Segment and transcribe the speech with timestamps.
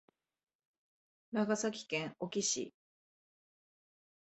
[1.31, 2.73] 長崎県壱岐市